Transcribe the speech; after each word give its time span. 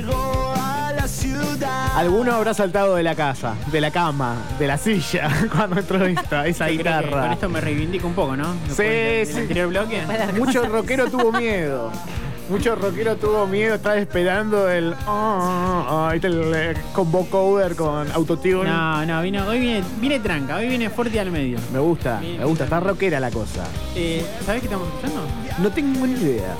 Llegó 0.00 0.54
a 0.56 0.92
la 0.92 1.08
ciudad. 1.08 1.96
Alguno 1.96 2.32
habrá 2.34 2.54
saltado 2.54 2.94
de 2.96 3.02
la 3.02 3.14
casa, 3.14 3.54
de 3.72 3.80
la 3.80 3.90
cama, 3.90 4.36
de 4.58 4.66
la 4.66 4.78
silla, 4.78 5.28
cuando 5.54 5.78
entró 5.80 6.04
esta, 6.06 6.46
esa 6.46 6.68
Yo 6.70 6.80
creo 6.80 6.92
que 6.94 6.98
guitarra. 7.06 7.22
Con 7.22 7.32
esto 7.32 7.48
me 7.48 7.60
reivindico 7.60 8.06
un 8.06 8.14
poco, 8.14 8.36
¿no? 8.36 8.54
Después 8.66 8.76
Sí, 8.76 8.82
del- 8.84 9.26
sí. 9.26 9.38
anterior 9.40 9.68
bloque. 9.68 10.02
Mucho 10.36 10.62
rockero 10.66 11.10
tuvo 11.10 11.32
miedo. 11.38 11.90
Mucho 12.48 12.74
rockero 12.76 13.16
tuvo 13.16 13.46
miedo, 13.46 13.74
estaba 13.74 13.96
esperando 13.98 14.70
el. 14.70 14.94
ah, 15.06 15.84
ah, 15.86 16.08
ahí 16.10 16.16
está 16.16 16.28
el 16.28 16.52
eh, 16.54 16.74
combo 16.94 17.26
coder 17.28 17.76
con 17.76 18.10
autotune. 18.12 18.64
No, 18.70 19.04
no, 19.04 19.20
vino, 19.20 19.46
hoy 19.46 19.58
viene, 19.60 19.84
viene 20.00 20.18
tranca, 20.20 20.56
hoy 20.56 20.68
viene 20.68 20.88
fuerte 20.88 21.20
al 21.20 21.30
medio. 21.30 21.58
Me 21.74 21.78
gusta, 21.78 22.20
me 22.22 22.42
gusta, 22.46 22.64
está 22.64 22.80
rockera 22.80 23.20
la 23.20 23.30
cosa. 23.30 23.64
Eh, 23.94 24.24
¿Sabés 24.46 24.62
qué 24.62 24.66
estamos 24.68 24.88
escuchando? 24.88 25.20
No 25.58 25.68
tengo 25.70 26.06
ni 26.06 26.14
idea. 26.22 26.54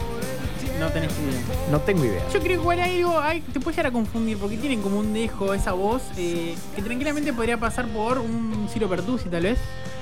No 0.79 0.89
tenés 0.91 1.11
idea. 1.12 1.41
No 1.71 1.81
tengo 1.81 2.05
idea. 2.05 2.23
Yo 2.33 2.39
creo 2.41 2.43
que 2.45 2.53
igual 2.55 2.81
hay 2.81 2.98
algo, 2.98 3.19
hay- 3.19 3.41
te 3.41 3.59
puede 3.61 3.77
llegar 3.77 3.87
a 3.87 3.93
confundir 3.93 4.39
porque 4.39 4.57
tienen 4.57 4.81
como 4.81 4.98
un 5.01 5.12
dejo 5.12 5.53
esa 5.55 5.73
voz 5.73 6.03
eh, 6.17 6.55
que 6.77 6.83
tranquilamente 6.83 7.33
podría 7.33 7.59
pasar 7.59 7.87
por 7.89 8.19
un 8.19 8.69
Ciro 8.73 8.89
Pertusi 8.89 9.29
tal 9.29 9.43
vez. 9.43 9.59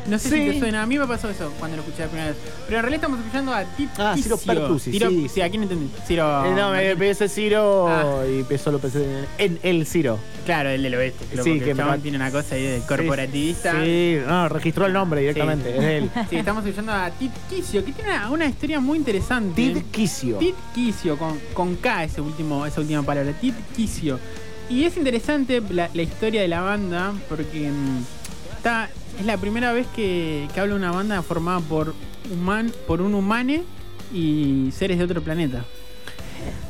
No 0.08 0.18
sé 0.18 0.28
Sí. 0.30 0.36
si 0.46 0.50
te 0.52 0.58
suena, 0.60 0.82
a 0.82 0.86
mí 0.86 0.98
me 0.98 1.06
pasó 1.06 1.28
eso 1.28 1.52
cuando 1.58 1.76
lo 1.76 1.82
escuché 1.82 2.02
la 2.02 2.08
primera 2.08 2.28
vez. 2.30 2.36
Pero 2.66 2.76
en 2.78 2.82
realidad 2.82 2.94
estamos 3.04 3.18
escuchando 3.20 3.52
a 3.52 3.64
Tit 3.64 3.90
Ah, 3.98 4.14
Ciro. 4.16 4.36
Pertusi, 4.38 4.90
Ciro- 4.92 5.08
sí. 5.10 5.28
Sí, 5.28 5.40
¿a 5.40 5.50
quién 5.50 5.62
entendí? 5.64 5.90
Ciro. 6.06 6.44
Eh, 6.46 6.54
no, 6.54 6.70
me 6.70 6.96
pensé 6.96 7.28
Ciro 7.28 7.88
Ah. 7.88 8.22
y 8.26 8.58
solo 8.58 8.78
pensé 8.78 9.04
en 9.38 9.58
el 9.62 9.86
Ciro. 9.86 10.18
Claro, 10.44 10.68
el 10.70 10.82
del 10.82 10.94
oeste. 10.94 11.24
Sí, 11.24 11.30
Claro, 11.32 11.44
porque 11.50 11.64
que 11.64 11.70
el 11.72 11.76
me 11.90 11.98
tiene 11.98 12.16
una 12.18 12.30
cosa 12.30 12.54
ahí 12.54 12.62
de 12.64 12.80
corporativista. 12.86 13.72
Sí, 13.84 14.18
no, 14.26 14.48
registró 14.48 14.86
el 14.86 14.92
nombre 14.92 15.20
directamente, 15.20 15.70
Sí. 15.72 15.76
es 15.78 15.84
él. 15.84 16.10
Sí, 16.30 16.36
estamos 16.36 16.64
escuchando 16.64 16.92
a 16.92 17.10
Tit 17.10 17.32
Quicio, 17.50 17.84
que 17.84 17.92
tiene 17.92 18.10
una, 18.10 18.30
una 18.30 18.46
historia 18.46 18.78
muy 18.80 18.98
interesante. 18.98 19.54
Tid 19.60 19.78
Quicio. 19.90 20.38
Tit 20.38 20.54
Quicio, 20.74 21.18
con, 21.18 21.38
con 21.52 21.74
K 21.76 22.04
ese 22.04 22.20
último, 22.20 22.64
esa 22.64 22.80
última 22.80 23.02
palabra, 23.02 23.32
Tit 23.32 23.54
Quicio. 23.74 24.20
Y 24.68 24.84
es 24.84 24.96
interesante 24.96 25.62
la, 25.70 25.88
la 25.94 26.02
historia 26.02 26.40
de 26.42 26.48
la 26.48 26.60
banda 26.60 27.12
porque 27.28 27.70
mm, 27.70 28.15
es 29.18 29.24
la 29.24 29.36
primera 29.36 29.72
vez 29.72 29.86
que, 29.94 30.48
que 30.52 30.60
habla 30.60 30.74
una 30.74 30.90
banda 30.90 31.22
formada 31.22 31.60
por, 31.60 31.94
por 32.86 33.00
un 33.00 33.14
humane 33.14 33.62
y 34.12 34.70
seres 34.72 34.98
de 34.98 35.04
otro 35.04 35.22
planeta. 35.22 35.64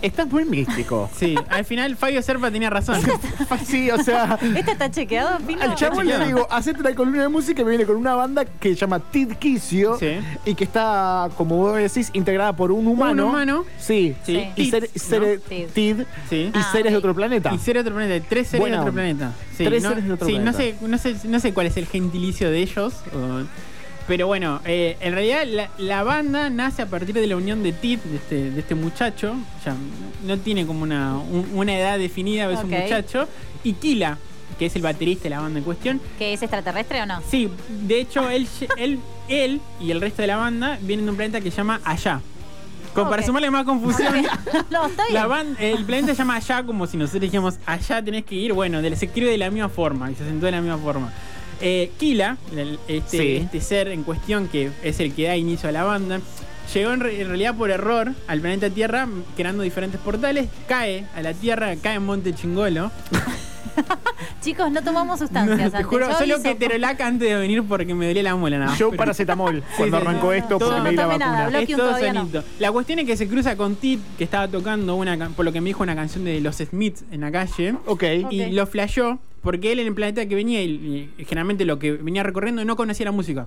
Estás 0.02 0.26
muy 0.30 0.44
místico. 0.44 1.08
Sí, 1.18 1.34
al 1.48 1.64
final 1.64 1.96
Fabio 1.96 2.20
Serpa 2.22 2.50
tenía 2.50 2.68
razón. 2.70 3.00
sí, 3.66 3.90
o 3.90 4.02
sea. 4.02 4.38
¿Este 4.56 4.72
está 4.72 4.90
chequeado, 4.90 5.38
Pino? 5.46 5.62
Al 5.62 5.74
chabón 5.74 6.06
le 6.06 6.18
digo, 6.26 6.46
hacete 6.50 6.80
una 6.80 6.94
columna 6.94 7.22
de 7.22 7.28
música 7.28 7.62
y 7.62 7.64
me 7.64 7.70
viene 7.70 7.86
con 7.86 7.96
una 7.96 8.14
banda 8.14 8.44
que 8.44 8.70
se 8.70 8.74
llama 8.76 9.00
Tid 9.00 9.32
Quicio 9.34 9.98
Sí. 9.98 10.18
y 10.44 10.54
que 10.54 10.64
está, 10.64 11.28
como 11.36 11.56
vos 11.56 11.76
decís, 11.76 12.10
integrada 12.12 12.54
por 12.54 12.70
un 12.72 12.86
humano. 12.86 13.28
humano. 13.28 13.64
Sí. 13.78 14.14
Sí. 14.24 14.46
Y, 14.56 14.64
Tid, 14.64 14.70
ser- 14.70 14.90
seres- 14.94 15.40
¿no? 15.42 15.48
Tid. 15.48 15.66
Tid 15.74 15.96
Sí. 16.28 16.50
y 16.54 16.58
Ah, 16.58 16.68
seres 16.72 16.92
de 16.92 16.98
otro 16.98 17.14
planeta. 17.14 17.52
Y 17.54 17.58
ser 17.58 17.74
de 17.74 17.80
otro 17.80 17.94
planeta, 17.94 18.26
tres 18.28 18.48
seres 18.48 18.60
Buena 18.60 18.76
de 18.76 18.80
otro 18.82 18.92
planeta. 18.92 19.32
Sí, 19.56 19.64
Tres 19.64 19.82
no, 19.82 19.88
seres 19.90 20.04
de 20.04 20.12
otro 20.12 20.26
sí, 20.26 20.32
planeta. 20.34 20.52
No 20.52 20.56
sé, 20.58 20.74
no, 20.82 20.98
sé, 20.98 21.28
no 21.28 21.40
sé 21.40 21.54
cuál 21.54 21.66
es 21.68 21.76
el 21.78 21.86
gentilicio 21.86 22.50
de 22.50 22.58
ellos. 22.58 22.94
o- 23.14 23.44
pero 24.06 24.26
bueno, 24.26 24.60
eh, 24.64 24.96
en 25.00 25.12
realidad 25.14 25.44
la, 25.46 25.70
la 25.78 26.02
banda 26.02 26.48
nace 26.50 26.82
a 26.82 26.86
partir 26.86 27.14
de 27.14 27.26
la 27.26 27.36
unión 27.36 27.62
de 27.62 27.72
Tit, 27.72 28.02
de 28.04 28.16
este, 28.16 28.50
de 28.50 28.60
este 28.60 28.74
muchacho. 28.74 29.34
Ya 29.64 29.74
no 30.24 30.38
tiene 30.38 30.66
como 30.66 30.82
una, 30.82 31.16
un- 31.18 31.48
una 31.54 31.76
edad 31.78 31.98
definida, 31.98 32.50
es 32.52 32.62
un 32.62 32.70
muchacho. 32.70 33.28
Y 33.64 33.72
Kila, 33.74 34.18
que 34.58 34.66
es 34.66 34.76
el 34.76 34.82
baterista 34.82 35.24
de 35.24 35.30
la 35.30 35.40
banda 35.40 35.58
en 35.58 35.64
cuestión. 35.64 36.00
¿Que 36.18 36.32
es 36.32 36.42
extraterrestre 36.42 37.02
o 37.02 37.06
no? 37.06 37.20
Sí, 37.28 37.50
de 37.68 38.00
hecho, 38.00 38.30
él, 38.30 38.46
él, 38.78 39.00
él 39.28 39.60
y 39.80 39.90
el 39.90 40.00
resto 40.00 40.22
de 40.22 40.28
la 40.28 40.36
banda 40.36 40.78
vienen 40.82 41.06
de 41.06 41.10
un 41.10 41.16
planeta 41.16 41.40
que 41.40 41.50
se 41.50 41.56
llama 41.58 41.80
Allá. 41.84 42.20
Como 42.94 43.10
para 43.10 43.22
sumarle 43.22 43.50
más 43.50 43.66
confusión. 43.66 44.14
no, 44.70 44.86
está 44.86 45.02
bien. 45.02 45.14
La 45.14 45.26
ban- 45.26 45.54
el 45.60 45.84
planeta 45.84 46.12
se 46.14 46.18
llama 46.18 46.36
allá 46.36 46.62
como 46.64 46.86
si 46.86 46.96
nosotros 46.96 47.20
dijéramos 47.20 47.56
allá 47.66 48.02
tenés 48.02 48.24
que 48.24 48.34
ir. 48.36 48.54
Bueno, 48.54 48.80
se 48.80 49.04
escribe 49.04 49.30
de 49.30 49.36
la 49.36 49.50
misma 49.50 49.68
forma 49.68 50.10
y 50.10 50.14
se 50.14 50.22
acentúa 50.22 50.46
de 50.46 50.52
la 50.56 50.62
misma 50.62 50.78
forma. 50.78 51.12
Eh, 51.60 51.90
Kila, 51.98 52.36
el- 52.54 52.78
este, 52.88 53.18
Sí. 53.18 53.36
este 53.36 53.60
ser 53.60 53.88
en 53.88 54.02
cuestión 54.02 54.48
que 54.48 54.70
es 54.82 55.00
el 55.00 55.14
que 55.14 55.26
da 55.28 55.36
inicio 55.36 55.68
a 55.68 55.72
la 55.72 55.84
banda, 55.84 56.20
llegó 56.74 56.92
en, 56.92 57.00
re- 57.00 57.20
en 57.20 57.28
realidad 57.28 57.54
por 57.56 57.70
error 57.70 58.12
al 58.26 58.40
planeta 58.40 58.68
Tierra 58.70 59.08
creando 59.36 59.62
diferentes 59.62 60.00
portales, 60.00 60.48
cae 60.68 61.06
a 61.14 61.22
la 61.22 61.32
Tierra, 61.32 61.74
cae 61.82 61.94
en 61.94 62.04
Monte 62.04 62.34
Chingolo. 62.34 62.90
Chicos, 64.40 64.70
no 64.70 64.82
tomamos 64.82 65.18
sustancias. 65.18 65.58
te 65.58 65.64
antes. 65.64 65.86
juro, 65.86 66.08
Yo 66.08 66.16
solo 66.18 66.34
hizo- 66.34 66.42
que 66.42 66.54
Terolac 66.54 67.00
antes 67.00 67.28
de 67.28 67.34
venir 67.36 67.62
porque 67.64 67.94
me 67.94 68.06
dolía 68.06 68.22
la 68.22 68.34
muela 68.36 68.58
nada 68.58 68.70
más. 68.70 68.78
Yo 68.78 68.90
paracetamol 68.92 69.62
cuando 69.76 69.96
sí, 69.98 70.02
sí. 70.02 70.08
arrancó 70.08 70.32
esto 70.32 70.58
porque 70.58 70.76
no 70.76 70.82
me 70.84 70.90
di 70.90 70.96
la 70.96 71.18
nada, 71.18 71.40
vacuna. 71.50 71.60
Es 71.60 71.68
todo 71.76 71.90
no. 71.92 71.98
sonito. 72.20 72.44
La 72.58 72.72
cuestión 72.72 72.98
es 73.00 73.06
que 73.06 73.16
se 73.16 73.28
cruza 73.28 73.56
con 73.56 73.76
Tit, 73.76 74.00
que 74.16 74.24
estaba 74.24 74.48
tocando 74.48 74.94
una, 74.94 75.28
por 75.30 75.44
lo 75.44 75.52
que 75.52 75.60
me 75.60 75.68
dijo, 75.70 75.82
una 75.82 75.94
canción 75.94 76.24
de 76.24 76.40
los 76.40 76.56
Smiths 76.56 77.04
en 77.10 77.20
la 77.22 77.30
calle. 77.32 77.74
Ok. 77.86 78.04
Y 78.30 78.46
lo 78.52 78.66
flasheó 78.66 79.18
porque 79.46 79.70
él 79.70 79.78
en 79.78 79.86
el 79.86 79.94
planeta 79.94 80.26
que 80.26 80.34
venía 80.34 80.60
y, 80.60 81.08
y 81.16 81.24
generalmente 81.24 81.64
lo 81.64 81.78
que 81.78 81.92
venía 81.92 82.24
recorriendo 82.24 82.64
no 82.64 82.74
conocía 82.74 83.04
la 83.06 83.12
música. 83.12 83.46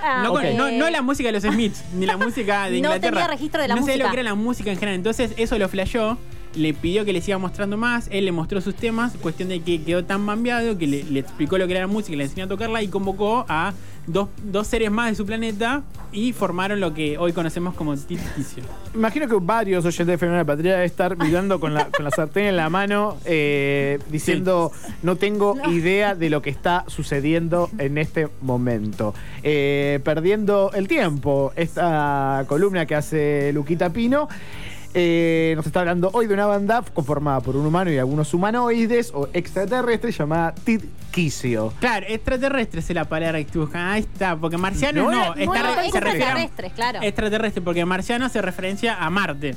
Ah, 0.00 0.22
No, 0.22 0.40
no, 0.40 0.70
no 0.70 0.90
la 0.90 1.02
música 1.02 1.28
de 1.28 1.32
los 1.32 1.42
Smiths, 1.42 1.82
ni 1.94 2.06
la 2.06 2.16
música 2.16 2.64
de 2.66 2.70
No 2.80 2.88
Inglaterra. 2.94 3.10
tenía 3.22 3.26
registro 3.26 3.60
de 3.60 3.66
la 3.68 3.74
no 3.74 3.80
sabía 3.80 3.94
música. 3.96 4.06
lo 4.08 4.14
que 4.14 4.20
era 4.20 4.30
la 4.30 4.34
música 4.36 4.70
en 4.70 4.76
general. 4.78 4.94
Entonces 4.96 5.32
eso 5.36 5.58
lo 5.58 5.68
flasheó, 5.68 6.16
le 6.54 6.72
pidió 6.72 7.04
que 7.04 7.12
le 7.12 7.20
siga 7.20 7.36
mostrando 7.38 7.76
más, 7.76 8.06
él 8.12 8.26
le 8.26 8.30
mostró 8.32 8.60
sus 8.60 8.76
temas, 8.76 9.14
cuestión 9.20 9.48
de 9.48 9.60
que 9.60 9.82
quedó 9.82 10.04
tan 10.04 10.24
bambeado 10.24 10.78
que 10.78 10.86
le, 10.86 11.02
le 11.02 11.18
explicó 11.18 11.58
lo 11.58 11.66
que 11.66 11.72
era 11.72 11.80
la 11.80 11.86
música, 11.88 12.16
le 12.16 12.22
enseñó 12.24 12.44
a 12.44 12.48
tocarla 12.48 12.80
y 12.82 12.86
convocó 12.86 13.44
a 13.48 13.72
dos, 14.06 14.28
dos 14.42 14.66
seres 14.66 14.90
más 14.90 15.10
de 15.10 15.16
su 15.16 15.26
planeta 15.26 15.82
y 16.12 16.32
formaron 16.32 16.80
lo 16.80 16.94
que 16.94 17.18
hoy 17.18 17.32
conocemos 17.32 17.74
como 17.74 17.96
Titicio. 17.96 18.62
Imagino 18.94 19.26
que 19.26 19.34
varios 19.40 19.84
oyentes 19.84 20.06
de 20.06 20.18
Fenómeno 20.18 20.38
de 20.38 20.44
la 20.44 20.46
Patria 20.46 20.72
deben 20.72 20.86
estar 20.86 21.16
mirando 21.16 21.58
con 21.58 21.74
la, 21.74 21.86
con 21.86 22.04
la 22.04 22.10
sartén 22.10 22.46
en 22.46 22.56
la 22.56 22.70
mano, 22.70 23.16
eh, 23.24 23.98
diciendo, 24.10 24.70
no 25.02 25.16
tengo 25.16 25.56
idea 25.68 26.14
de 26.14 26.30
lo 26.30 26.40
que 26.40 26.50
está 26.50 26.84
sucediendo 26.86 27.68
en 27.78 27.98
este 27.98 28.28
momento. 28.40 29.14
Eh, 29.42 30.00
perdiendo 30.04 30.70
el 30.74 30.86
tiempo, 30.86 31.52
esta 31.56 32.44
columna 32.46 32.86
que 32.86 32.94
hace 32.94 33.52
Luquita 33.52 33.90
Pino. 33.90 34.28
Eh, 34.94 35.52
nos 35.56 35.66
está 35.66 35.80
hablando 35.80 36.10
hoy 36.12 36.26
de 36.26 36.34
una 36.34 36.46
banda 36.46 36.82
conformada 36.94 37.40
por 37.40 37.56
un 37.56 37.66
humano 37.66 37.90
y 37.90 37.98
algunos 37.98 38.32
humanoides 38.32 39.10
o 39.12 39.28
extraterrestres 39.32 40.16
llamada 40.16 40.54
Tid 40.54 40.82
Quicio. 41.10 41.72
Claro, 41.80 42.06
extraterrestre 42.08 42.80
es 42.80 42.90
la 42.90 43.04
palabra 43.04 43.42
que 43.42 43.58
buscando. 43.58 43.92
Ahí 43.92 44.00
está, 44.00 44.36
porque 44.36 44.56
marciano 44.56 45.04
No 45.04 45.10
no, 45.10 45.34
no 45.34 45.82
extraterrestres, 45.82 46.72
claro. 46.72 47.00
Extraterrestre, 47.02 47.62
porque 47.62 47.84
marciano 47.84 48.28
se 48.28 48.40
referencia 48.40 48.94
a 48.94 49.10
Marte. 49.10 49.56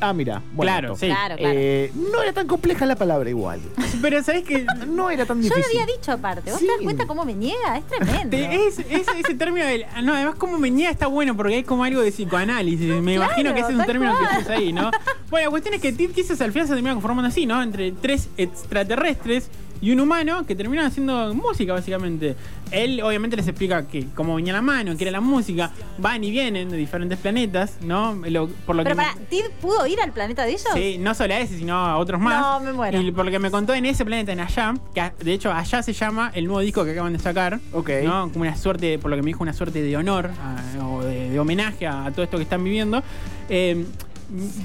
Ah, 0.00 0.12
mira. 0.12 0.42
bueno, 0.52 0.72
Claro, 0.72 0.96
sí. 0.96 1.06
Claro, 1.06 1.36
claro. 1.36 1.54
Eh, 1.58 1.92
no 2.12 2.22
era 2.22 2.32
tan 2.32 2.46
compleja 2.46 2.86
la 2.86 2.96
palabra 2.96 3.28
igual. 3.28 3.60
Pero 4.02 4.22
¿sabés 4.22 4.44
que 4.44 4.64
No 4.88 5.10
era 5.10 5.26
tan 5.26 5.38
Yo 5.42 5.50
difícil. 5.50 5.62
lo 5.74 5.80
había 5.82 5.94
dicho 5.94 6.12
aparte. 6.12 6.50
¿Vos 6.50 6.58
Sí. 6.60 6.66
te 6.66 6.72
das 6.72 6.80
cuenta 6.82 7.06
cómo 7.06 7.24
me 7.24 7.34
niega? 7.34 7.76
Es 7.78 7.86
tremendo. 7.86 8.30
Te- 8.30 8.66
es, 8.66 8.78
es- 8.78 9.08
ese 9.08 9.34
término 9.34 9.66
del. 9.66 9.84
No, 10.02 10.14
además, 10.14 10.36
como 10.36 10.58
venía 10.58 10.90
está 10.90 11.06
bueno 11.06 11.36
porque 11.36 11.54
hay 11.56 11.64
como 11.64 11.84
algo 11.84 12.00
de 12.00 12.10
psicoanálisis. 12.12 12.80
Me 13.02 13.14
Claro, 13.16 13.26
imagino 13.32 13.54
que 13.54 13.60
ese 13.60 13.68
es 13.68 13.72
un 13.74 13.78
tal 13.78 13.86
término 13.86 14.12
cual. 14.16 14.28
que 14.30 14.36
usas 14.38 14.50
ahí, 14.50 14.72
¿no? 14.72 14.90
Bueno, 15.30 15.46
la 15.46 15.50
cuestión 15.50 15.74
es 15.74 15.80
que 15.80 15.92
Tit 15.92 16.12
Kisses 16.12 16.40
al 16.40 16.50
final 16.50 16.66
se 16.66 16.74
termina 16.74 16.92
conformando 16.94 17.28
así, 17.28 17.46
¿no? 17.46 17.62
Entre 17.62 17.92
tres 17.92 18.28
extraterrestres 18.36 19.48
y 19.82 19.90
un 19.92 20.00
humano 20.00 20.44
que 20.46 20.54
terminan 20.54 20.86
haciendo 20.86 21.32
música, 21.34 21.72
básicamente. 21.72 22.36
Él, 22.70 23.00
obviamente, 23.02 23.36
les 23.36 23.48
explica 23.48 23.86
que 23.88 24.06
cómo 24.14 24.34
venía 24.36 24.52
la 24.52 24.62
mano, 24.62 24.96
que 24.96 25.04
era 25.04 25.10
la 25.10 25.20
música. 25.20 25.70
Van 25.98 26.22
y 26.22 26.30
vienen 26.30 26.68
de 26.70 26.76
diferentes 26.76 27.18
planetas, 27.18 27.78
¿no? 27.80 28.14
Lo- 28.28 28.48
por 28.48 28.76
lo 28.76 28.84
Pero 28.84 28.94
que 28.94 29.02
para, 29.02 29.14
¿Tid 29.28 29.44
pudo 29.60 29.86
ir 29.86 30.00
al 30.00 30.12
planeta 30.12 30.44
de 30.44 30.50
ellos? 30.50 30.68
Sí, 30.74 30.98
no 30.98 31.14
solo 31.14 31.34
a 31.34 31.38
ese, 31.38 31.56
sino 31.58 31.74
a 31.74 31.96
otros 31.96 32.20
más. 32.20 32.40
No, 32.40 32.60
me 32.60 32.72
muero. 32.72 33.00
Y 33.00 33.10
por 33.10 33.24
lo 33.24 33.30
que 33.30 33.38
me 33.38 33.50
contó 33.50 33.74
en 33.74 33.86
ese 33.86 34.04
planeta, 34.04 34.32
en 34.32 34.40
allá, 34.40 34.74
que 34.94 35.12
de 35.24 35.32
hecho 35.32 35.52
allá 35.52 35.82
se 35.82 35.92
llama 35.92 36.30
el 36.34 36.44
nuevo 36.44 36.60
disco 36.60 36.84
que 36.84 36.92
acaban 36.92 37.12
de 37.12 37.18
sacar. 37.18 37.58
Ok. 37.72 37.90
¿no? 38.04 38.30
Como 38.32 38.42
una 38.42 38.56
suerte, 38.56 38.98
por 38.98 39.10
lo 39.10 39.16
que 39.16 39.22
me 39.22 39.28
dijo, 39.28 39.42
una 39.42 39.52
suerte 39.54 39.82
de 39.82 39.96
honor 39.96 40.30
a- 40.40 40.84
o 40.84 41.02
de, 41.02 41.30
de 41.30 41.38
homenaje 41.40 41.86
a, 41.86 42.04
a 42.04 42.10
todo 42.12 42.22
esto 42.22 42.36
que 42.36 42.42
están 42.44 42.62
viviendo. 42.62 43.02
Eh, 43.48 43.84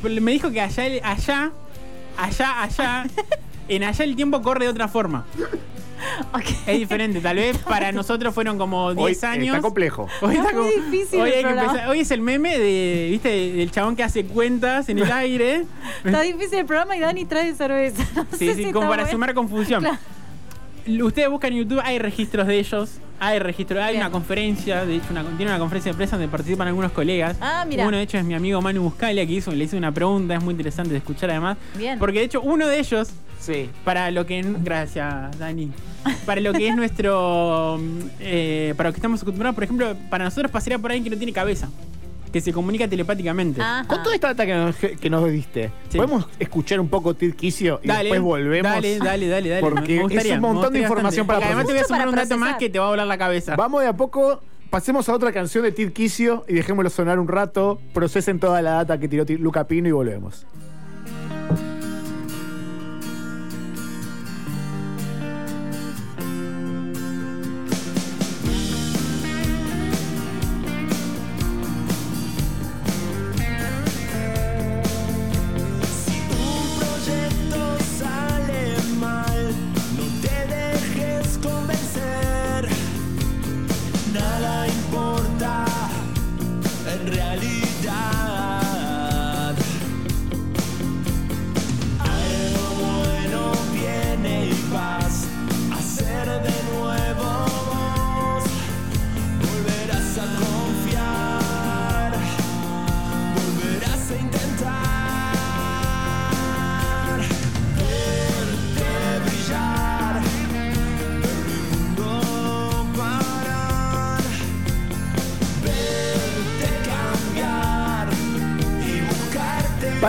me 0.04 0.32
dijo 0.32 0.52
que 0.52 0.62
allá, 0.62 0.84
allá, 1.04 1.52
allá, 2.18 2.64
allá, 2.64 3.06
en 3.68 3.84
allá 3.84 4.04
el 4.06 4.16
tiempo 4.16 4.42
corre 4.42 4.66
de 4.66 4.72
otra 4.72 4.88
forma. 4.88 5.26
Es 6.68 6.78
diferente, 6.78 7.20
tal 7.22 7.38
vez 7.38 7.58
para 7.60 7.92
nosotros 7.92 8.34
fueron 8.34 8.58
como 8.58 8.94
10 8.94 9.06
Hoy, 9.06 9.14
eh, 9.24 9.26
años. 9.32 9.48
Está 9.56 9.62
complejo. 9.62 10.08
Hoy, 10.22 10.36
Está 10.36 10.52
como- 10.52 10.66
difícil 10.70 11.20
hoy 11.22 11.30
el 11.30 11.36
hay 11.36 11.42
que 11.42 11.48
programa. 11.48 11.72
empezar- 11.72 11.90
hoy 11.90 12.00
es 12.02 12.12
el 12.12 12.22
meme 12.22 12.60
de, 12.60 13.08
¿viste? 13.12 13.30
del 13.54 13.72
chabón 13.72 13.96
que 13.96 14.04
hace 14.04 14.26
cuentas 14.26 14.90
en 14.90 15.00
el 15.00 15.12
aire. 15.12 15.66
Está 16.04 16.22
difícil 16.22 16.60
el 16.60 16.66
programa 16.66 16.96
y 16.96 17.00
Dani 17.00 17.26
trae 17.26 17.54
cerveza. 17.56 18.04
No 18.16 18.26
Sí, 18.38 18.54
sí, 18.54 18.66
si 18.66 18.72
como 18.72 18.88
para 18.90 19.04
bueno. 19.04 19.12
sumar 19.12 19.34
confusión. 19.34 19.82
Claro. 19.82 19.98
Ustedes 20.88 21.30
buscan 21.30 21.52
en 21.54 21.60
YouTube, 21.60 21.82
hay 21.84 21.98
registros 22.00 22.46
de 22.46 22.60
ellos, 22.60 22.92
hay 23.20 23.40
registros, 23.40 23.82
hay 23.82 23.94
Bien. 23.94 24.04
una 24.04 24.12
conferencia, 24.12 24.86
de 24.86 24.98
hecho 24.98 25.08
una, 25.12 25.24
tiene 25.24 25.46
una 25.52 25.58
conferencia 25.60 25.92
de 25.92 25.96
prensa 25.96 26.16
donde 26.16 26.30
participan 26.32 26.68
algunos 26.68 26.92
colegas. 26.92 27.36
Ah, 27.42 27.66
mira. 27.68 27.88
Uno 27.88 27.98
de 27.98 28.04
hecho 28.04 28.18
es 28.18 28.24
mi 28.26 28.36
amigo 28.36 28.62
Manu 28.62 28.84
Buscalia 28.84 29.26
que 29.26 29.34
hizo, 29.34 29.52
le 29.52 29.64
hizo 29.64 29.78
una 29.78 29.92
pregunta, 29.92 30.36
es 30.36 30.44
muy 30.44 30.52
interesante 30.52 30.92
de 30.92 30.98
escuchar 30.98 31.32
además. 31.32 31.58
Bien. 31.76 31.98
Porque 31.98 32.20
de 32.20 32.26
hecho 32.26 32.42
uno 32.42 32.68
de 32.68 32.80
ellos, 32.80 33.10
Sí. 33.40 33.70
para 33.84 34.10
lo 34.12 34.26
que... 34.26 34.44
Gracias, 34.64 35.38
Dani. 35.40 35.72
Para 36.26 36.42
lo 36.42 36.54
que 36.54 36.68
es 36.68 36.76
nuestro... 36.76 37.78
mm, 37.80 38.00
eh, 38.20 38.74
para 38.78 38.90
lo 38.90 38.94
que 38.94 38.98
estamos 39.00 39.22
acostumbrados, 39.22 39.56
por 39.56 39.64
ejemplo, 39.64 39.96
para 40.10 40.26
nosotros 40.26 40.52
pasaría 40.52 40.78
por 40.80 40.92
alguien 40.92 41.04
que 41.04 41.10
no 41.12 41.18
tiene 41.18 41.34
cabeza, 41.34 41.70
que 42.36 42.42
se 42.42 42.52
comunica 42.52 42.86
telepáticamente. 42.86 43.62
Ajá. 43.62 43.88
Con 43.88 44.04
toda 44.04 44.14
esta 44.14 44.28
data 44.34 44.46
que 44.46 44.54
nos, 44.54 44.76
que 44.76 45.10
nos 45.10 45.32
diste, 45.32 45.72
Sí. 45.88 45.96
¿podemos 45.96 46.28
escuchar 46.38 46.82
un 46.82 46.90
poco 46.90 47.14
Tirquicio 47.14 47.80
y 47.82 47.88
después 47.88 48.20
volvemos? 48.20 48.70
Dale, 48.74 49.00
dale, 49.00 49.28
dale, 49.30 49.50
dale. 49.52 49.62
Porque 49.62 49.96
Me 49.96 50.02
gustaría, 50.04 50.34
es 50.34 50.38
un 50.40 50.42
montón 50.42 50.74
de 50.74 50.80
información 50.82 51.26
bastante. 51.26 51.46
para 51.46 51.46
Además 51.56 51.66
te 51.68 51.72
voy 51.72 51.82
a 51.82 51.86
sumar 51.86 52.10
un 52.10 52.16
dato 52.16 52.38
más 52.38 52.58
que 52.58 52.70
te 52.70 52.78
va 52.78 52.88
a 52.88 52.90
volar 52.90 53.08
la 53.08 53.18
cabeza. 53.18 53.56
Vamos 53.56 53.84
de 53.84 53.88
a 53.88 53.94
poco, 53.96 54.42
pasemos 54.70 55.08
a 55.08 55.14
otra 55.14 55.32
canción 55.32 55.64
de 55.64 55.72
Tirquicio 55.72 56.44
y 56.50 56.56
dejémoslo 56.56 56.90
sonar 56.90 57.20
un 57.20 57.30
rato, 57.30 57.80
procesen 57.94 58.38
toda 58.42 58.62
la 58.62 58.72
data 58.72 59.00
que 59.00 59.08
tiró 59.08 59.26
Tir- 59.26 59.40
Luca 59.40 59.66
Pino 59.66 59.88
y 59.88 59.94
volvemos. 59.94 60.46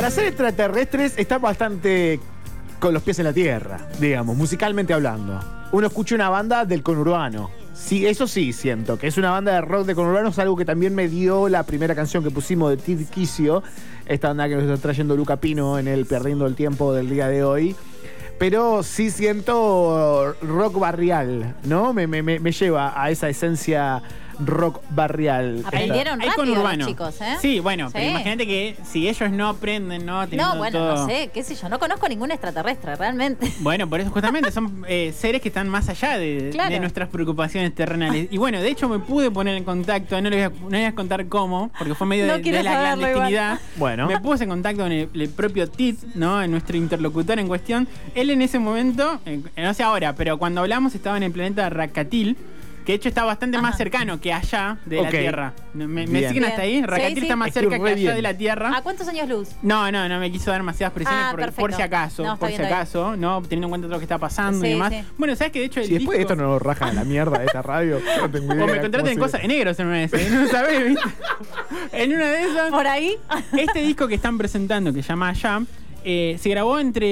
Para 0.06 0.14
ser 0.14 0.26
extraterrestres 0.26 1.14
están 1.16 1.42
bastante 1.42 2.20
con 2.78 2.94
los 2.94 3.02
pies 3.02 3.18
en 3.18 3.24
la 3.24 3.32
tierra, 3.32 3.88
digamos, 3.98 4.36
musicalmente 4.36 4.94
hablando. 4.94 5.40
Uno 5.72 5.88
escucha 5.88 6.14
una 6.14 6.28
banda 6.28 6.64
del 6.64 6.84
conurbano. 6.84 7.50
Sí, 7.74 8.06
eso 8.06 8.28
sí 8.28 8.52
siento, 8.52 9.00
que 9.00 9.08
es 9.08 9.18
una 9.18 9.32
banda 9.32 9.54
de 9.54 9.62
rock 9.62 9.84
de 9.84 9.96
conurbano, 9.96 10.28
es 10.28 10.38
algo 10.38 10.54
que 10.56 10.64
también 10.64 10.94
me 10.94 11.08
dio 11.08 11.48
la 11.48 11.64
primera 11.64 11.96
canción 11.96 12.22
que 12.22 12.30
pusimos 12.30 12.70
de 12.70 12.76
Tid 12.76 13.08
Quicio, 13.08 13.64
esta 14.06 14.28
banda 14.28 14.48
que 14.48 14.54
nos 14.54 14.62
está 14.62 14.76
trayendo 14.76 15.16
Luca 15.16 15.38
Pino 15.38 15.76
en 15.76 15.88
el 15.88 16.06
Perdiendo 16.06 16.46
el 16.46 16.54
Tiempo 16.54 16.94
del 16.94 17.10
día 17.10 17.26
de 17.26 17.42
hoy. 17.42 17.74
Pero 18.38 18.84
sí 18.84 19.10
siento 19.10 20.36
rock 20.40 20.78
barrial, 20.78 21.56
¿no? 21.64 21.92
Me- 21.92 22.06
me- 22.06 22.22
me 22.22 22.52
lleva 22.52 22.92
a 23.02 23.10
esa 23.10 23.28
esencia 23.28 24.00
rock 24.44 24.80
barrial. 24.90 25.62
Aprendieron 25.64 26.20
rápido 26.20 26.62
los 26.62 26.86
chicos, 26.86 27.20
¿eh? 27.20 27.36
Sí, 27.40 27.60
bueno, 27.60 27.88
pero 27.92 28.04
Sí. 28.04 28.10
imagínate 28.10 28.46
que 28.46 28.76
si 28.84 29.08
ellos 29.08 29.30
no 29.30 29.48
aprenden, 29.48 30.04
¿no? 30.06 30.26
Teniendo 30.28 30.52
No, 30.54 30.58
bueno, 30.58 30.78
todo- 30.78 30.96
no 30.96 31.06
sé, 31.06 31.30
qué 31.32 31.42
sé 31.42 31.54
yo. 31.54 31.68
No 31.68 31.78
conozco 31.78 32.08
ningún 32.08 32.30
extraterrestre, 32.30 32.96
realmente. 32.96 33.50
Bueno, 33.60 33.88
por 33.88 34.00
eso 34.00 34.10
justamente 34.10 34.50
son 34.50 34.84
eh, 34.88 35.12
seres 35.16 35.40
que 35.40 35.48
están 35.48 35.68
más 35.68 35.88
allá 35.88 36.18
de, 36.18 36.50
Claro. 36.52 36.70
de 36.70 36.80
nuestras 36.80 37.08
preocupaciones 37.08 37.74
terrenales. 37.74 38.28
Y 38.30 38.38
bueno, 38.38 38.60
de 38.60 38.68
hecho 38.68 38.88
me 38.88 38.98
pude 38.98 39.30
poner 39.30 39.56
en 39.56 39.64
contacto, 39.64 40.20
no 40.20 40.30
les 40.30 40.50
voy 40.50 40.56
a, 40.58 40.60
no 40.62 40.70
les 40.70 40.80
voy 40.80 40.84
a 40.84 40.94
contar 40.94 41.26
cómo, 41.28 41.70
porque 41.78 41.94
fue 41.94 42.06
medio 42.06 42.26
No 42.26 42.34
de, 42.34 42.42
quiero 42.42 42.58
de 42.58 42.64
la 42.64 42.72
saberlo 42.72 43.02
clandestinidad. 43.02 43.60
Bueno. 43.76 44.06
Me 44.06 44.20
puse 44.20 44.44
en 44.44 44.50
contacto 44.50 44.82
con 44.82 44.92
el, 44.92 45.08
el 45.14 45.28
propio 45.30 45.68
Tit, 45.68 45.98
¿no? 46.14 46.42
En 46.42 46.50
nuestro 46.50 46.76
interlocutor 46.76 47.38
en 47.38 47.48
cuestión. 47.48 47.88
Él 48.14 48.30
en 48.30 48.42
ese 48.42 48.58
momento, 48.58 49.20
eh, 49.26 49.40
no 49.56 49.74
sé 49.74 49.82
ahora, 49.82 50.14
pero 50.14 50.38
cuando 50.38 50.60
hablamos 50.60 50.94
estaba 50.94 51.16
en 51.16 51.22
el 51.24 51.32
planeta 51.32 51.68
Rakatil. 51.70 52.36
Que 52.86 52.92
de 52.92 52.96
hecho 52.98 53.08
está 53.08 53.24
bastante 53.24 53.58
más 53.58 53.70
Ajá. 53.70 53.78
cercano 53.78 54.20
que 54.20 54.32
allá 54.32 54.78
de 54.86 55.02
la. 55.02 55.10
Tierra. 55.10 55.52
¿Me, 55.74 55.86
me 55.88 56.06
siguen 56.28 56.44
hasta 56.44 56.62
ahí? 56.62 56.72
Bien. 56.74 56.84
Rakatil 56.86 57.08
Sí, 57.14 57.20
sí. 57.20 57.26
está 57.26 57.34
más 57.36 57.52
cerca 57.52 57.76
que 57.78 57.82
allá 57.84 57.94
bien. 57.96 58.14
de 58.14 58.22
la 58.22 58.34
Tierra. 58.34 58.76
¿A 58.76 58.82
cuántos 58.82 59.08
años 59.08 59.28
luz? 59.28 59.48
No, 59.60 59.90
no, 59.90 60.08
no 60.08 60.20
me 60.20 60.30
quiso 60.30 60.52
dar 60.52 60.60
demasiadas 60.60 60.94
presiones 60.94 61.24
Ah, 61.26 61.34
por, 61.36 61.52
por 61.52 61.72
si 61.74 61.82
acaso, 61.82 62.22
No, 62.22 62.38
por 62.38 62.48
si 62.48 62.56
bien, 62.58 62.66
acaso, 62.72 63.16
¿no? 63.16 63.42
Teniendo 63.42 63.66
en 63.66 63.70
cuenta 63.70 63.86
todo 63.88 63.94
lo 63.96 63.98
que 63.98 64.04
está 64.04 64.18
pasando 64.18 64.60
Sí, 64.60 64.68
y 64.68 64.70
demás. 64.74 64.92
sí. 64.92 65.02
Bueno, 65.18 65.34
¿sabes 65.34 65.52
que 65.52 65.58
de 65.58 65.64
hecho 65.64 65.80
el 65.80 65.86
Si 65.86 65.94
después 65.94 66.16
de 66.16 66.18
disco... 66.20 66.32
esto 66.34 66.42
no 66.44 66.48
nos 66.52 66.62
rajan 66.62 66.90
a 66.90 66.92
la 66.92 67.04
mierda 67.04 67.38
de 67.40 67.46
esta 67.46 67.60
radio, 67.60 67.98
no 68.20 68.30
tengo 68.30 68.54
idea. 68.54 68.64
O 68.64 68.68
me 68.68 68.80
contraten 68.80 69.14
se- 69.14 69.18
cosas 69.20 69.42
de 69.42 69.48
negros 69.48 69.78
en 69.80 69.86
una 69.88 69.96
de 69.96 70.04
esas, 70.04 70.30
¿no 70.30 70.46
sabés? 70.48 70.84
¿viste? 70.86 71.02
en 71.92 72.14
una 72.14 72.28
de 72.30 72.42
esas, 72.44 72.70
¿Por 72.70 72.86
ahí? 72.86 73.16
este 73.58 73.80
disco 73.80 74.06
que 74.06 74.14
están 74.14 74.38
presentando, 74.38 74.92
que 74.92 75.02
se 75.02 75.08
llama 75.08 75.30
Allá, 75.30 75.60
eh, 76.08 76.36
se 76.40 76.48
grabó 76.50 76.78
entre 76.78 77.06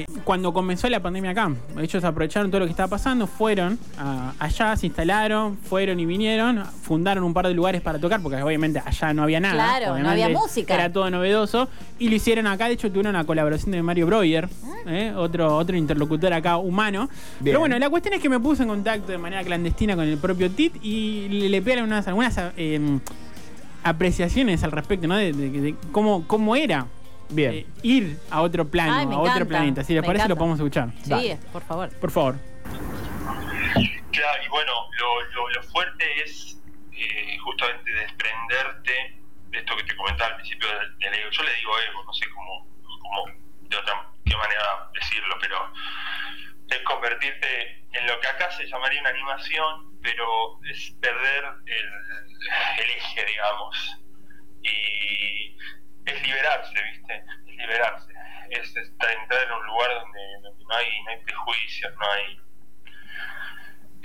eh, 0.00 0.05
cuando 0.26 0.52
comenzó 0.52 0.88
la 0.90 0.98
pandemia 0.98 1.30
acá. 1.30 1.52
Ellos 1.80 2.02
aprovecharon 2.02 2.50
todo 2.50 2.58
lo 2.58 2.66
que 2.66 2.72
estaba 2.72 2.88
pasando, 2.88 3.28
fueron 3.28 3.78
a- 3.96 4.32
allá, 4.40 4.74
se 4.76 4.86
instalaron, 4.86 5.56
fueron 5.56 6.00
y 6.00 6.04
vinieron, 6.04 6.64
fundaron 6.82 7.22
un 7.22 7.32
par 7.32 7.46
de 7.46 7.54
lugares 7.54 7.80
para 7.80 8.00
tocar, 8.00 8.20
porque 8.20 8.42
obviamente 8.42 8.82
allá 8.84 9.14
no 9.14 9.22
había 9.22 9.38
nada. 9.38 9.54
Claro, 9.78 9.98
no 10.02 10.10
había 10.10 10.28
música. 10.28 10.74
Era 10.74 10.92
todo 10.92 11.08
novedoso. 11.10 11.68
Y 12.00 12.08
lo 12.08 12.16
hicieron 12.16 12.48
acá, 12.48 12.66
de 12.66 12.72
hecho 12.74 12.88
tuvieron 12.88 13.14
una 13.14 13.24
colaboración 13.24 13.70
de 13.70 13.80
Mario 13.84 14.06
Breuer, 14.08 14.48
¿eh? 14.88 15.12
otro, 15.16 15.56
otro 15.56 15.76
interlocutor 15.76 16.32
acá 16.32 16.56
humano. 16.56 17.08
Bien. 17.38 17.44
Pero 17.44 17.60
bueno, 17.60 17.78
la 17.78 17.88
cuestión 17.88 18.14
es 18.14 18.20
que 18.20 18.28
me 18.28 18.40
puse 18.40 18.64
en 18.64 18.68
contacto 18.70 19.12
de 19.12 19.18
manera 19.18 19.44
clandestina 19.44 19.94
con 19.94 20.06
el 20.08 20.18
propio 20.18 20.50
Tit 20.50 20.74
y 20.82 21.28
le, 21.28 21.48
le 21.50 21.62
pegaron 21.62 21.84
unas, 21.84 22.08
algunas 22.08 22.36
eh, 22.56 22.98
apreciaciones 23.84 24.64
al 24.64 24.72
respecto, 24.72 25.06
¿no? 25.06 25.16
De, 25.16 25.32
de- 25.32 25.50
de 25.60 25.74
cómo, 25.92 26.24
cómo 26.26 26.56
era 26.56 26.86
Bien. 27.28 27.52
eh, 27.54 27.66
ir 27.82 28.18
a 28.30 28.42
otro 28.42 28.68
plano, 28.68 28.92
Ay, 28.94 29.06
a 29.14 29.18
otro 29.18 29.46
planeta. 29.46 29.82
Si 29.84 29.92
les 29.94 30.02
me 30.02 30.06
parece, 30.06 30.28
lo 30.28 30.36
podemos 30.36 30.58
escuchar. 30.58 30.90
Sí, 31.02 31.10
Dale. 31.10 31.38
por 31.52 31.62
favor. 31.62 31.90
Por 32.00 32.10
favor. 32.10 32.36
Claro, 34.12 34.42
y 34.44 34.48
bueno, 34.48 34.72
lo, 34.98 35.22
lo, 35.32 35.48
lo 35.50 35.62
fuerte 35.64 36.04
es 36.22 36.58
eh, 36.92 37.36
justamente 37.44 37.90
desprenderte 37.92 39.20
de 39.50 39.58
esto 39.58 39.76
que 39.76 39.82
te 39.84 39.96
comentaba 39.96 40.30
al 40.30 40.36
principio 40.36 40.68
del, 40.68 40.98
del 40.98 41.14
ego. 41.14 41.30
Yo 41.30 41.42
le 41.42 41.54
digo 41.56 41.70
ego, 41.90 42.04
no 42.04 42.12
sé 42.14 42.26
cómo, 42.34 42.66
cómo 42.82 43.26
de 43.68 43.76
otra 43.76 44.08
qué 44.24 44.36
manera 44.36 44.90
decirlo, 44.94 45.36
pero 45.40 45.56
es 46.70 46.78
convertirte 46.82 47.84
en 47.92 48.06
lo 48.06 48.18
que 48.20 48.26
acá 48.28 48.50
se 48.52 48.66
llamaría 48.66 49.00
una 49.00 49.10
animación, 49.10 50.00
pero 50.02 50.60
es 50.64 50.90
perder 51.00 51.44
el, 51.66 52.84
el 52.84 52.90
eje, 52.90 53.24
digamos. 53.26 53.98
Y 54.62 55.56
es 56.06 56.22
liberarse, 56.22 56.82
¿viste? 56.82 57.16
Es 57.16 57.56
liberarse. 57.56 58.12
Es 58.50 58.76
estar, 58.76 59.10
entrar 59.10 59.42
en 59.42 59.52
un 59.52 59.66
lugar 59.66 59.90
donde, 59.94 60.20
no, 60.42 60.74
hay, 60.76 61.02
no 61.02 61.10
hay 61.10 61.18
prejuicios, 61.24 61.94
no 61.96 62.10
hay 62.12 62.40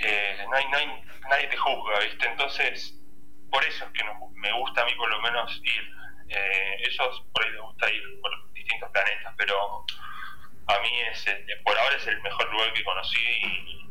eh, 0.04 0.46
no 0.50 0.56
hay, 0.56 0.64
no 0.68 0.76
hay, 0.78 1.04
nadie 1.30 1.46
te 1.46 1.56
juzga, 1.56 2.00
¿viste? 2.00 2.26
Entonces, 2.26 2.98
por 3.50 3.64
eso 3.64 3.84
es 3.84 3.90
que 3.92 4.04
me 4.34 4.52
gusta 4.52 4.82
a 4.82 4.84
mí 4.86 4.94
por 4.96 5.08
lo 5.08 5.20
menos 5.20 5.60
ir. 5.62 5.90
Eh, 6.28 6.76
ellos 6.86 7.24
por 7.32 7.44
ahí 7.44 7.52
les 7.52 7.60
gusta 7.60 7.90
ir 7.90 8.02
por 8.20 8.52
distintos 8.52 8.90
planetas, 8.90 9.34
pero 9.36 9.84
a 10.66 10.78
mí 10.80 11.00
es, 11.12 11.26
eh, 11.28 11.46
por 11.64 11.78
ahora 11.78 11.96
es 11.96 12.06
el 12.06 12.20
mejor 12.22 12.50
lugar 12.50 12.72
que 12.72 12.82
conocí 12.82 13.20
y 13.20 13.90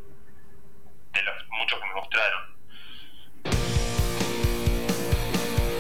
de 1.14 1.22
los 1.22 1.48
muchos 1.50 1.80
que 1.80 1.86
me 1.86 1.94
mostraron. 1.94 2.51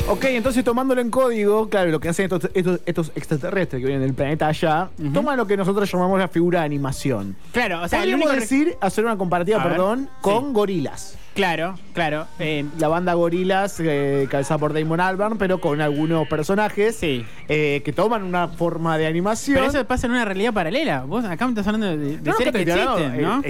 Ok, 0.08 0.25
entonces 0.25 0.63
tomándolo 0.63 1.00
en 1.00 1.10
código, 1.10 1.70
claro, 1.70 1.89
lo 1.89 2.00
que 2.01 2.10
hacen 2.10 2.25
estos, 2.25 2.50
estos, 2.53 2.81
estos 2.86 3.12
extraterrestres 3.15 3.79
que 3.79 3.86
vienen 3.88 4.01
del 4.05 4.13
planeta 4.13 4.48
allá, 4.48 4.89
toman 5.13 5.38
lo 5.38 5.48
que 5.48 5.55
nosotros 5.55 5.89
llamamos 5.89 6.20
la 6.20 6.27
figura 6.27 6.60
de 6.60 6.65
animación. 6.65 7.36
Claro, 7.53 7.81
o 7.81 7.88
sea, 7.88 8.03
el 8.03 8.15
único 8.15 8.29
decir, 8.31 8.75
hacer 8.81 9.05
una 9.05 9.17
comparativa, 9.17 9.62
A 9.62 9.63
ver, 9.63 9.74
perdón, 9.74 10.10
con 10.20 10.48
sí. 10.48 10.53
gorilas. 10.53 11.17
Claro, 11.34 11.75
claro. 11.93 12.27
eh, 12.39 12.65
La 12.77 12.89
banda 12.89 13.13
Gorilas, 13.13 13.79
eh, 13.79 14.27
cabezada 14.29 14.58
por 14.58 14.74
Damon 14.74 15.00
Albarn, 15.00 15.38
pero 15.38 15.62
con 15.62 15.79
algunos 15.79 16.27
personajes 16.27 16.98
Sí. 16.98 17.25
eh, 17.48 17.81
que 17.86 17.93
toman 17.93 18.24
una 18.24 18.50
forma 18.50 18.98
de 18.98 19.08
animación. 19.08 19.55
pero 19.55 19.70
eso 19.70 19.86
pasa 19.88 20.08
en 20.08 20.12
una 20.12 20.25
realidad 20.25 20.51
paralela. 20.53 21.03
Vos 21.05 21.24
acá 21.24 21.46
me 21.46 21.51
estás 21.51 21.67
hablando 21.67 21.88
de, 21.88 22.17
de 22.17 22.29
No, 22.31 22.36
seres 22.36 22.53
que 22.53 22.63
existen, 22.63 23.15
eh, 23.15 23.22
¿no? 23.22 23.41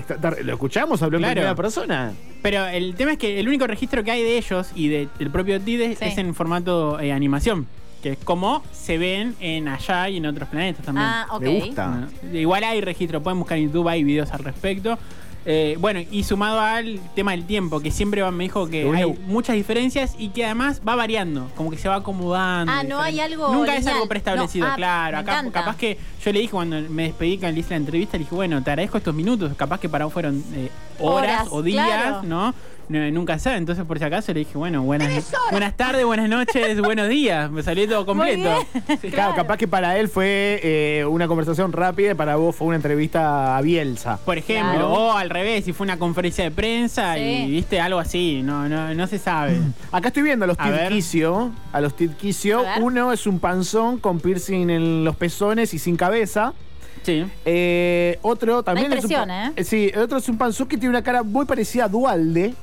lo 0.43 0.53
escuchamos, 0.53 1.01
habló 1.01 1.17
en 1.17 1.21
Claro. 1.23 1.33
primera 1.33 1.55
persona. 1.55 2.11
Pero 2.41 2.65
el 2.67 2.95
tema 2.95 3.11
es 3.13 3.17
que 3.17 3.39
el 3.39 3.47
único 3.47 3.67
registro 3.67 4.03
que 4.03 4.11
hay 4.11 4.23
de 4.23 4.37
ellos 4.37 4.71
y 4.75 4.87
de- 4.87 5.07
del 5.19 5.29
propio 5.29 5.59
TID 5.61 5.81
es, 5.81 5.99
Sí. 5.99 6.05
es 6.05 6.17
en 6.17 6.33
formato 6.33 6.99
eh, 6.99 7.11
animación, 7.11 7.67
que 8.01 8.13
es 8.13 8.17
como 8.23 8.63
se 8.71 8.97
ven 8.97 9.35
en 9.39 9.67
allá 9.67 10.09
y 10.09 10.17
en 10.17 10.25
otros 10.25 10.49
planetas 10.49 10.83
también. 10.85 11.05
Ah, 11.07 11.27
ok. 11.31 11.41
Me 11.41 11.59
gusta. 11.59 12.07
Igual 12.33 12.63
hay 12.63 12.81
registro, 12.81 13.21
pueden 13.21 13.37
buscar 13.39 13.57
en 13.59 13.65
YouTube, 13.65 13.87
hay 13.87 14.03
videos 14.03 14.31
al 14.31 14.39
respecto. 14.39 14.97
Eh, 15.43 15.75
bueno, 15.79 15.99
y 16.11 16.23
sumado 16.23 16.59
al 16.59 16.99
tema 17.15 17.31
del 17.31 17.45
tiempo, 17.45 17.79
que 17.79 17.89
siempre 17.89 18.21
va- 18.21 18.29
me 18.29 18.43
dijo 18.43 18.67
que 18.67 18.87
hay 18.95 19.11
muchas 19.25 19.55
diferencias 19.55 20.13
y 20.19 20.29
que 20.29 20.45
además 20.45 20.81
va 20.87 20.95
variando, 20.95 21.49
como 21.55 21.71
que 21.71 21.77
se 21.77 21.89
va 21.89 21.95
acomodando. 21.95 22.71
Ah, 22.71 22.83
no 22.83 22.99
hay 23.01 23.19
algo 23.19 23.51
Nunca 23.51 23.75
es 23.75 23.87
algo 23.87 24.07
preestablecido, 24.07 24.67
No, 24.67 24.73
ah, 24.73 24.75
claro. 24.75 25.17
Acá, 25.17 25.43
capaz 25.51 25.77
que 25.77 25.97
yo 26.23 26.31
le 26.31 26.39
dije 26.41 26.51
cuando 26.51 26.79
me 26.89 27.03
despedí 27.03 27.37
le 27.37 27.59
hice 27.59 27.71
la 27.71 27.77
entrevista, 27.77 28.17
le 28.17 28.25
dije, 28.25 28.35
bueno, 28.35 28.61
te 28.61 28.69
agradezco 28.69 28.97
estos 28.99 29.15
minutos, 29.15 29.51
capaz 29.57 29.79
que 29.79 29.89
para 29.89 30.05
vos 30.05 30.13
fueron 30.13 30.43
eh, 30.53 30.69
horas, 30.99 31.41
Horas, 31.41 31.47
o 31.51 31.63
días, 31.63 31.87
claro. 31.87 32.21
¿no? 32.23 32.53
No, 32.91 33.09
Nunca 33.11 33.39
sabe, 33.39 33.55
entonces 33.57 33.85
por 33.85 33.99
si 33.99 34.03
acaso 34.03 34.33
le 34.33 34.39
dije, 34.39 34.57
bueno, 34.57 34.81
buenas, 34.83 35.31
buenas 35.49 35.77
tardes, 35.77 36.03
buenas 36.05 36.27
noches, 36.27 36.79
buenos 36.81 37.07
días. 37.07 37.49
Me 37.49 37.63
salió 37.63 37.87
todo 37.87 38.05
completo. 38.05 38.65
Sí. 39.01 39.09
Claro, 39.09 39.33
capaz 39.33 39.55
que 39.57 39.67
para 39.67 39.97
él 39.97 40.09
fue 40.09 40.59
eh, 40.61 41.05
una 41.09 41.27
conversación 41.27 41.71
rápida 41.71 42.11
y 42.11 42.13
para 42.15 42.35
vos 42.35 42.55
fue 42.55 42.67
una 42.67 42.75
entrevista 42.75 43.55
a 43.55 43.61
Bielsa. 43.61 44.17
Por 44.25 44.37
ejemplo, 44.37 44.73
Claro. 44.73 44.93
o 44.93 45.11
al 45.13 45.29
revés, 45.29 45.63
si 45.65 45.71
fue 45.73 45.85
una 45.85 45.97
conferencia 45.97 46.43
de 46.43 46.51
prensa 46.51 47.15
Sí. 47.15 47.21
y 47.21 47.51
viste 47.51 47.79
algo 47.79 47.99
así, 47.99 48.41
no, 48.43 48.67
no, 48.67 48.93
no 48.93 49.07
se 49.07 49.19
sabe. 49.19 49.57
Acá 49.91 50.09
estoy 50.09 50.23
viendo 50.23 50.43
a 50.45 50.47
los 50.47 50.57
A. 50.59 50.65
Tidquisio. 50.89 51.51
A 51.71 51.79
los 51.81 51.95
ver. 51.97 52.61
Uno 52.81 53.13
es 53.13 53.25
un 53.25 53.39
panzón 53.39 53.99
con 53.99 54.19
piercing 54.19 54.69
en 54.69 55.03
los 55.05 55.15
pezones 55.15 55.73
y 55.73 55.79
sin 55.79 55.95
cabeza. 55.95 56.53
Sí. 57.03 57.25
Eh, 57.45 58.19
otro 58.21 58.63
también 58.63 58.91
es 58.93 59.05
un 59.05 59.11
¿eh? 59.29 59.63
Sí, 59.63 59.91
el 59.93 60.01
otro 60.01 60.17
es 60.19 60.29
un 60.29 60.37
panzón 60.37 60.67
que 60.67 60.77
tiene 60.77 60.89
una 60.89 61.03
cara 61.03 61.23
muy 61.23 61.45
parecida 61.45 61.85
a 61.85 61.87
Dualde, 61.87 62.53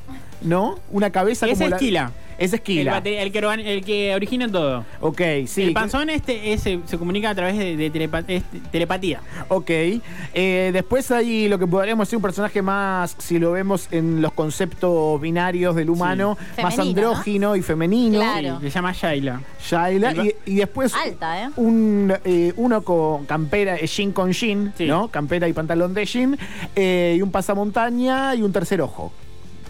¿no? 0.43 0.79
Una 0.91 1.11
cabeza 1.11 1.47
como 1.47 1.65
es 1.65 1.71
la- 1.71 1.77
Esquila. 1.77 2.13
Es 2.39 2.53
El, 2.53 2.61
bate- 2.87 3.21
el 3.21 3.33
que, 3.33 3.41
organ- 3.41 3.67
el 3.67 3.85
que 3.85 4.15
origina 4.15 4.49
todo. 4.49 4.85
Ok, 5.01 5.21
sí. 5.47 5.65
el 5.65 5.73
panzón 5.73 6.09
este 6.09 6.53
ese 6.53 6.79
se 6.87 6.97
comunica 6.97 7.31
a 7.31 7.35
través 7.35 7.59
de, 7.59 7.77
de 7.77 7.93
telepa- 7.93 8.25
es 8.29 8.45
telepatía. 8.71 9.21
Ok. 9.49 9.69
Eh, 9.71 10.71
después 10.73 11.11
hay 11.11 11.49
lo 11.49 11.59
que 11.59 11.67
podríamos 11.67 12.07
decir 12.07 12.17
un 12.17 12.23
personaje 12.23 12.63
más, 12.63 13.17
si 13.19 13.41
lo 13.41 13.51
vemos 13.51 13.89
en 13.91 14.23
los 14.23 14.33
conceptos 14.33 15.21
binarios 15.21 15.75
del 15.75 15.91
humano, 15.91 16.39
Sí. 16.55 16.63
más 16.63 16.77
Femenino, 16.77 17.01
andrógino 17.09 17.57
y 17.57 17.63
femenino. 17.63 18.21
Claro. 18.21 18.59
Sí, 18.61 18.67
se 18.67 18.71
llama 18.71 18.93
Shaila. 18.93 19.41
Shaila. 19.69 20.13
Y, 20.25 20.35
y 20.47 20.55
después 20.55 20.95
Alta, 20.95 21.43
¿eh? 21.45 21.49
un, 21.57 22.15
eh, 22.25 22.53
uno 22.57 22.83
con 22.83 23.27
campera, 23.27 23.77
eh, 23.77 23.87
jean 23.89 24.13
con 24.13 24.31
jean, 24.33 24.73
Sí. 24.79 24.87
¿no? 24.87 25.09
Campera 25.09 25.49
y 25.49 25.53
pantalón 25.53 25.93
de 25.93 26.05
jean. 26.07 26.39
eh, 26.77 27.15
y 27.19 27.23
un 27.23 27.33
pasamontaña 27.33 28.35
y 28.37 28.43
un 28.43 28.53
tercer 28.53 28.81
ojo. 28.81 29.13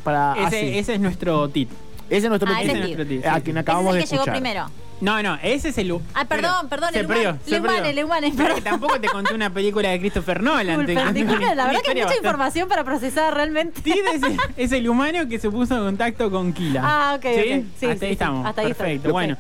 Para 0.05 0.35
Ese, 0.35 0.45
así. 0.47 0.79
ese 0.79 0.95
es 0.95 1.01
nuestro 1.01 1.49
tit. 1.49 1.71
Ese 2.09 2.27
es 2.27 2.29
nuestro 2.29 2.51
Ah, 2.53 2.63
ese 2.63 2.73
es 3.21 3.27
a 3.27 3.41
quien 3.41 3.59
acabamos 3.59 3.95
Ese 3.97 3.99
de 3.99 4.05
es 4.05 4.05
el 4.05 4.09
que 4.11 4.15
llegó 4.15 4.23
escuchar. 4.25 4.35
primero. 4.35 4.71
No, 5.01 5.23
no, 5.23 5.39
ese 5.43 5.69
es 5.69 5.79
el. 5.79 5.93
u- 5.93 6.03
Ah, 6.15 6.25
perdón, 6.25 6.69
perdón, 6.69 6.91
se 6.93 7.01
el 7.01 7.07
perdió, 7.07 7.29
humano, 7.31 7.41
se 7.47 7.55
el 7.55 7.61
humano, 7.63 7.87
el 7.87 8.35
humano, 8.35 8.55
que 8.57 8.61
tampoco 8.63 9.01
te 9.01 9.09
conté 9.09 9.33
una 9.35 9.51
película 9.51 9.91
de 9.91 10.01
Christopher 10.01 10.43
Nolan. 10.43 10.87
te 10.87 10.95
la 10.95 11.05
verdad 11.05 11.71
que 11.71 11.77
historia 11.77 12.05
mucha 12.05 12.17
información 12.17 12.69
para 12.69 12.83
procesar 12.83 13.33
realmente. 13.35 13.81
Tid 13.83 13.93
es, 14.13 14.23
es 14.57 14.73
el 14.73 14.89
humano 14.89 15.29
que 15.29 15.39
se 15.39 15.51
puso 15.51 15.77
en 15.77 15.85
contacto 15.85 16.31
con 16.33 16.53
Kila. 16.53 16.81
Ah, 16.85 17.15
ok, 17.17 17.23
¿Sí? 17.23 17.29
ok. 17.31 17.45
Sí, 17.45 17.47
hasta 17.55 17.79
sí, 17.79 17.87
ahí 17.87 17.99
sí. 18.01 18.07
estamos. 18.07 18.47
Hasta 18.47 18.61
ahí 18.63 18.67
Perfecto. 18.69 19.13
Bueno, 19.13 19.37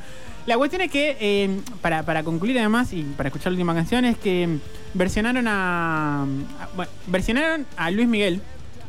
la 0.47 0.57
cuestión 0.57 0.83
es 0.83 0.93
que, 0.93 1.17
eh, 1.19 1.61
para, 1.83 2.05
para 2.05 2.23
concluir 2.23 2.57
además 2.59 2.93
y 2.93 3.03
para 3.03 3.29
escuchar 3.31 3.51
la 3.51 3.57
última 3.57 3.75
canción, 3.75 4.05
es 4.05 4.17
que 4.17 4.59
versionaron 4.95 5.49
a, 5.49 6.23
a- 6.23 6.69
bueno, 6.77 6.91
versionaron 7.09 7.67
a 7.77 7.91
Luis 7.91 8.07
Miguel. 8.07 8.41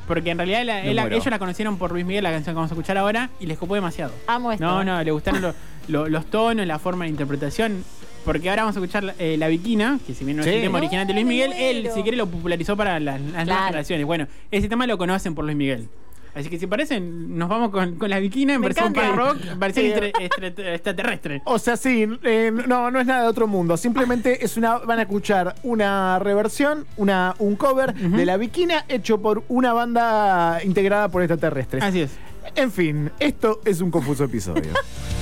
Porque 0.09 0.31
en 0.31 0.37
realidad 0.39 0.65
la- 0.65 0.81
él 0.83 0.97
ellos 0.99 1.25
la 1.27 1.37
conocieron 1.39 1.77
por 1.77 1.91
Luis 1.91 2.03
Miguel, 2.03 2.23
la 2.23 2.31
canción 2.31 2.53
que 2.53 2.55
vamos 2.57 2.71
a 2.71 2.73
escuchar 2.73 2.97
ahora, 2.97 3.29
y 3.39 3.45
les 3.45 3.57
copó 3.59 3.75
demasiado. 3.75 4.11
Amo 4.27 4.51
esto. 4.51 4.65
No, 4.65 4.83
no, 4.83 5.01
le 5.03 5.11
gustaron 5.11 5.39
lo- 5.41 5.53
lo- 5.87 6.09
los 6.09 6.25
tonos, 6.25 6.65
la 6.65 6.79
forma 6.79 7.05
de 7.05 7.11
interpretación. 7.11 7.83
Porque 8.25 8.49
ahora 8.49 8.63
vamos 8.63 8.75
a 8.75 8.79
escuchar 8.79 9.15
eh, 9.19 9.37
La 9.37 9.47
Viquina, 9.47 9.97
que 10.05 10.13
si 10.13 10.25
bien 10.25 10.37
no 10.37 10.43
es 10.43 10.49
Sí. 10.49 10.55
el 10.55 10.61
tema 10.63 10.79
original 10.79 11.07
de 11.07 11.13
Luis 11.13 11.25
Miguel, 11.25 11.53
él 11.53 11.89
si 11.93 12.01
quiere 12.01 12.17
lo 12.17 12.27
popularizó 12.27 12.75
para 12.75 12.99
las, 12.99 13.21
las 13.21 13.45
nuevas 13.45 13.65
generaciones. 13.67 14.05
Bueno, 14.05 14.27
ese 14.51 14.67
tema 14.67 14.85
lo 14.87 14.97
conocen 14.97 15.35
por 15.35 15.45
Luis 15.45 15.55
Miguel. 15.55 15.87
Así 16.35 16.49
que 16.49 16.59
si 16.59 16.67
parecen, 16.67 17.37
nos 17.37 17.49
vamos 17.49 17.69
con, 17.71 17.95
con 17.95 18.09
La 18.09 18.19
Viquina 18.19 18.53
en 18.53 18.61
Me 18.61 18.67
versión 18.67 18.93
punk 18.93 19.15
rock, 19.15 19.37
versión 19.57 19.85
extraterrestre. 20.15 21.41
O 21.45 21.59
sea, 21.59 21.75
sí, 21.75 22.07
eh, 22.23 22.51
no, 22.67 22.91
no 22.91 22.99
es 22.99 23.05
nada 23.05 23.23
de 23.23 23.27
otro 23.27 23.47
mundo. 23.47 23.77
Simplemente 23.77 24.43
es 24.43 24.57
una, 24.57 24.77
van 24.77 24.99
a 24.99 25.03
escuchar 25.03 25.55
una 25.63 26.19
reversión, 26.19 26.85
una, 26.97 27.35
un 27.39 27.55
cover 27.55 27.93
de 27.93 28.25
La 28.25 28.37
Viquina 28.37 28.85
hecho 28.87 29.21
por 29.21 29.43
una 29.49 29.73
banda 29.73 30.59
integrada 30.63 31.09
por 31.09 31.21
extraterrestres. 31.21 31.83
Así 31.83 32.01
es. 32.01 32.11
En 32.55 32.71
fin, 32.71 33.11
esto 33.19 33.61
es 33.65 33.81
un 33.81 33.91
confuso 33.91 34.23
episodio. 34.23 34.71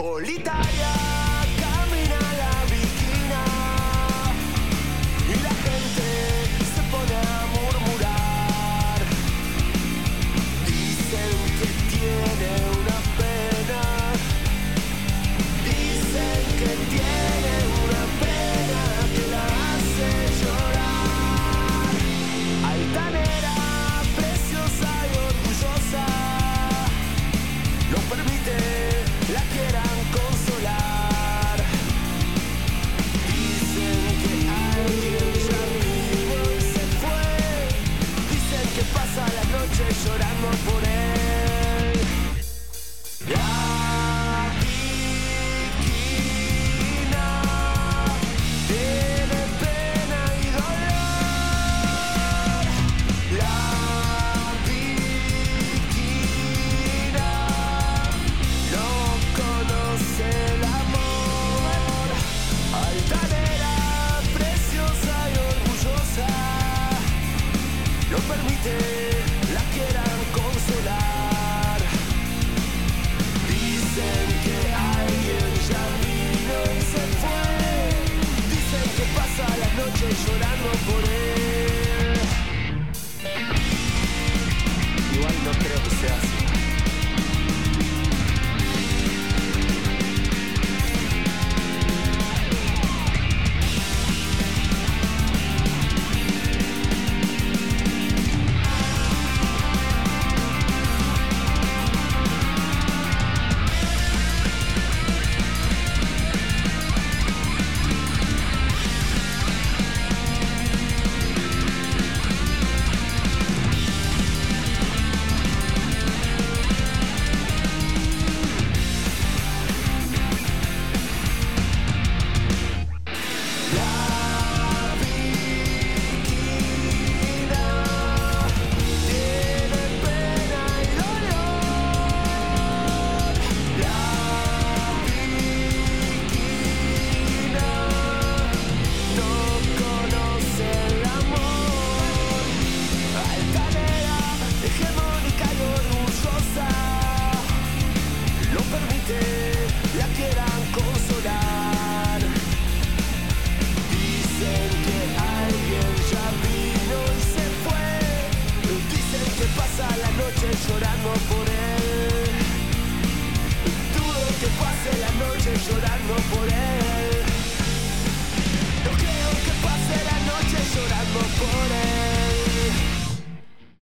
Solitaria 0.00 1.19